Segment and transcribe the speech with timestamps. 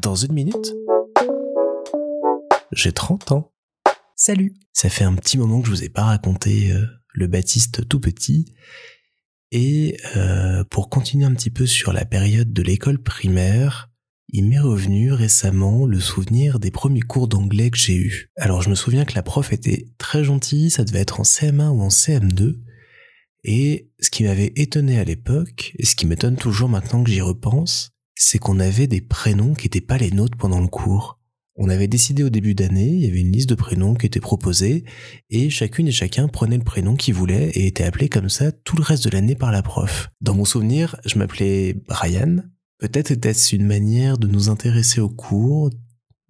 [0.00, 0.74] Dans une minute,
[2.72, 3.52] j'ai 30 ans.
[4.14, 6.84] Salut Ça fait un petit moment que je vous ai pas raconté euh,
[7.14, 8.54] le Baptiste tout petit.
[9.50, 13.90] Et euh, pour continuer un petit peu sur la période de l'école primaire,
[14.28, 18.30] il m'est revenu récemment le souvenir des premiers cours d'anglais que j'ai eus.
[18.36, 21.70] Alors je me souviens que la prof était très gentille, ça devait être en CM1
[21.70, 22.56] ou en CM2.
[23.44, 27.20] Et ce qui m'avait étonné à l'époque, et ce qui m'étonne toujours maintenant que j'y
[27.20, 31.18] repense, c'est qu'on avait des prénoms qui n'étaient pas les nôtres pendant le cours.
[31.56, 34.20] On avait décidé au début d'année, il y avait une liste de prénoms qui était
[34.20, 34.84] proposée,
[35.28, 38.76] et chacune et chacun prenait le prénom qu'il voulait et était appelé comme ça tout
[38.76, 40.08] le reste de l'année par la prof.
[40.20, 42.42] Dans mon souvenir, je m'appelais Brian,
[42.78, 45.70] Peut-être était-ce une manière de nous intéresser au cours,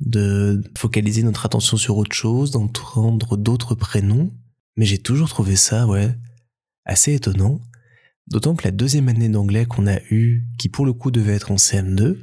[0.00, 4.32] de focaliser notre attention sur autre chose, d'entendre d'autres prénoms,
[4.76, 6.14] mais j'ai toujours trouvé ça, ouais,
[6.86, 7.60] assez étonnant.
[8.30, 11.50] D'autant que la deuxième année d'anglais qu'on a eue, qui pour le coup devait être
[11.50, 12.16] en CM2,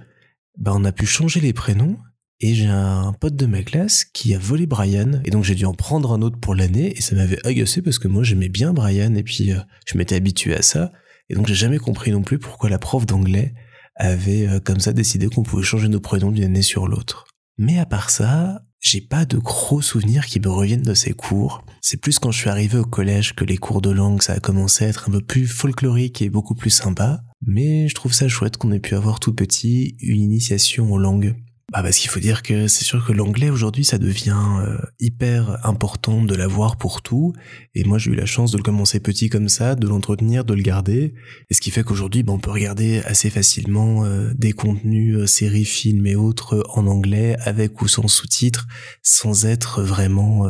[0.57, 1.97] bah on a pu changer les prénoms,
[2.39, 5.65] et j'ai un pote de ma classe qui a volé Brian, et donc j'ai dû
[5.65, 8.71] en prendre un autre pour l'année, et ça m'avait agacé parce que moi j'aimais bien
[8.71, 10.91] Brian, et puis euh, je m'étais habitué à ça,
[11.29, 13.55] et donc j'ai jamais compris non plus pourquoi la prof d'anglais
[13.95, 17.25] avait euh, comme ça décidé qu'on pouvait changer nos prénoms d'une année sur l'autre.
[17.57, 21.65] Mais à part ça, j'ai pas de gros souvenirs qui me reviennent de ces cours.
[21.81, 24.39] C'est plus quand je suis arrivé au collège que les cours de langue ça a
[24.39, 27.23] commencé à être un peu plus folklorique et beaucoup plus sympa.
[27.43, 31.35] Mais je trouve ça chouette qu'on ait pu avoir tout petit une initiation aux langues.
[31.73, 35.65] Bah parce qu'il faut dire que c'est sûr que l'anglais aujourd'hui ça devient euh, hyper
[35.65, 37.33] important de l'avoir pour tout.
[37.73, 40.53] Et moi j'ai eu la chance de le commencer petit comme ça, de l'entretenir, de
[40.53, 41.15] le garder.
[41.49, 45.25] Et ce qui fait qu'aujourd'hui bah, on peut regarder assez facilement euh, des contenus euh,
[45.25, 48.67] séries, films et autres en anglais avec ou sans sous-titres
[49.01, 50.47] sans être vraiment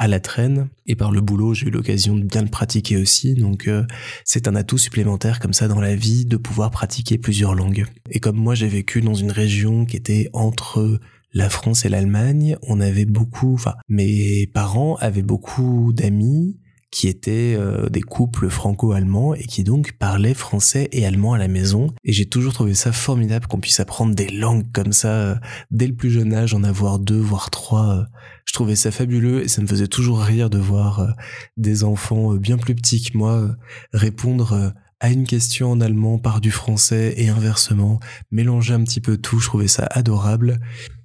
[0.00, 0.68] à la traîne.
[0.86, 3.34] Et par le boulot, j'ai eu l'occasion de bien le pratiquer aussi.
[3.34, 3.84] Donc euh,
[4.24, 7.84] c'est un atout supplémentaire comme ça dans la vie de pouvoir pratiquer plusieurs langues.
[8.10, 10.98] Et comme moi j'ai vécu dans une région qui était entre
[11.34, 16.58] la France et l'Allemagne, on avait beaucoup, enfin mes parents avaient beaucoup d'amis
[16.90, 21.48] qui étaient euh, des couples franco-allemands et qui donc parlaient français et allemand à la
[21.48, 21.92] maison.
[22.04, 25.34] Et j'ai toujours trouvé ça formidable qu'on puisse apprendre des langues comme ça euh,
[25.70, 27.96] dès le plus jeune âge, en avoir deux, voire trois.
[27.96, 28.04] Euh.
[28.50, 31.14] Je trouvais ça fabuleux et ça me faisait toujours rire de voir
[31.56, 33.56] des enfants bien plus petits que moi
[33.92, 38.00] répondre à une question en allemand par du français et inversement,
[38.32, 40.58] mélanger un petit peu tout, je trouvais ça adorable.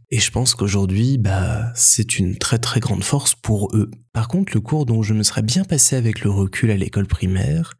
[0.09, 3.91] Et je pense qu'aujourd'hui, bah, c'est une très très grande force pour eux.
[4.11, 7.05] Par contre, le cours dont je me serais bien passé avec le recul à l'école
[7.05, 7.75] primaire,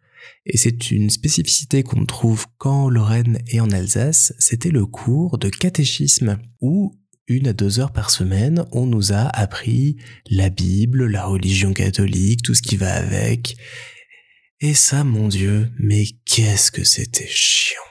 [0.46, 5.50] et c'est une spécificité qu'on trouve qu'en Lorraine et en Alsace, c'était le cours de
[5.50, 6.96] catéchisme, où
[7.28, 9.98] une à deux heures par semaine, on nous a appris
[10.30, 13.58] la Bible, la religion catholique, tout ce qui va avec.
[14.62, 17.82] Et ça, mon Dieu, mais qu'est-ce que c'était chiant.